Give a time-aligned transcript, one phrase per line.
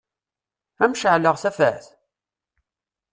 [0.83, 1.85] Ad m-ceɛleɣ tafat?